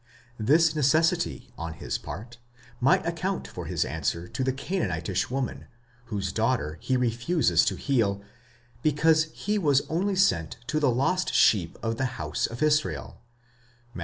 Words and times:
This 0.39 0.75
necessity 0.75 1.51
on 1.59 1.73
his 1.73 1.99
part 1.99 2.39
might 2.79 3.05
account 3.05 3.47
for 3.47 3.67
his 3.67 3.85
answer 3.85 4.27
to 4.27 4.43
the 4.43 4.51
Canaanitish 4.51 5.29
woman, 5.29 5.67
whose 6.05 6.31
daughter 6.31 6.79
he 6.81 6.97
refuses 6.97 7.63
to 7.65 7.75
heal, 7.75 8.23
because 8.81 9.25
he 9.25 9.59
was 9.59 9.81
only 9.89 10.15
sent 10.15 10.57
to 10.65 10.79
the 10.79 10.89
lost 10.89 11.35
sheep 11.35 11.77
of 11.83 11.97
the 11.97 12.05
house 12.17 12.47
of 12.47 12.63
Israel 12.63 13.21
(Matt. 13.93 13.99